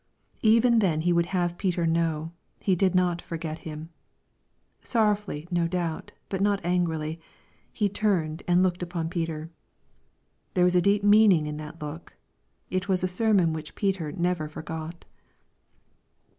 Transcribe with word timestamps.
Even 0.41 0.79
then 0.79 1.01
He 1.01 1.13
would 1.13 1.27
have 1.27 1.59
Peter"know, 1.59 2.31
He 2.59 2.75
did 2.75 2.95
not 2.95 3.21
forget 3.21 3.59
him. 3.59 3.89
Sorrowfully 4.81 5.47
no 5.51 5.67
doubt, 5.67 6.11
but 6.27 6.41
not 6.41 6.59
angrily,— 6.65 7.19
He 7.71 7.87
*^ 7.89 7.93
turned 7.93 8.41
and 8.47 8.63
looked 8.63 8.81
upon 8.81 9.11
Peter." 9.11 9.51
There 10.55 10.63
was 10.65 10.75
a 10.75 10.81
deep 10.81 11.03
mean 11.03 11.29
ingin 11.33 11.57
that 11.59 11.83
look. 11.83 12.15
It 12.71 12.89
was 12.89 13.03
a 13.03 13.07
sermon 13.07 13.53
which 13.53 13.75
Peter 13.75 14.11
neverforgot. 14.11 15.03